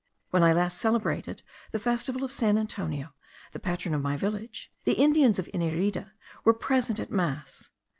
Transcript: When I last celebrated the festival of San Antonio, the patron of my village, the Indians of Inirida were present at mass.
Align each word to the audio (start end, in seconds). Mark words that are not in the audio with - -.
When 0.31 0.41
I 0.41 0.51
last 0.51 0.79
celebrated 0.79 1.43
the 1.69 1.77
festival 1.77 2.23
of 2.23 2.31
San 2.31 2.57
Antonio, 2.57 3.13
the 3.51 3.59
patron 3.59 3.93
of 3.93 4.01
my 4.01 4.17
village, 4.17 4.71
the 4.83 4.93
Indians 4.95 5.37
of 5.37 5.47
Inirida 5.53 6.13
were 6.43 6.55
present 6.55 6.99
at 6.99 7.11
mass. 7.11 7.69